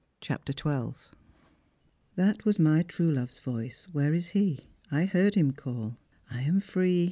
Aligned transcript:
CHAPTER 0.19 0.51
XIL•• 0.51 0.95
That 2.15 2.43
was 2.43 2.57
my 2.57 2.81
true 2.81 3.11
love's 3.11 3.37
voice. 3.37 3.85
Where 3.91 4.15
is 4.15 4.29
he? 4.29 4.65
I 4.89 5.05
heard 5.05 5.35
him 5.35 5.51
call. 5.53 5.95
I 6.31 6.41
am 6.41 6.59
free 6.59 6.99